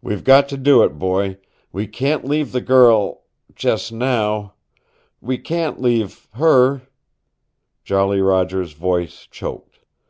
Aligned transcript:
We've 0.00 0.24
got 0.24 0.48
to 0.48 0.56
do 0.56 0.82
it, 0.84 0.98
boy. 0.98 1.36
We 1.70 1.86
can't 1.86 2.24
leave 2.24 2.52
the 2.52 2.62
girl 2.62 3.24
just 3.54 3.92
now. 3.92 4.54
We 5.20 5.36
can't 5.36 5.78
leave 5.82 6.28
her" 6.32 6.80
Jolly 7.84 8.22
Roger's 8.22 8.72
voice 8.72 9.28
choked. 9.30 9.80